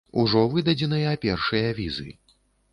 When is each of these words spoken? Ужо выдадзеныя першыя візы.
Ужо 0.21 0.39
выдадзеныя 0.53 1.13
першыя 1.27 1.69
візы. 1.81 2.11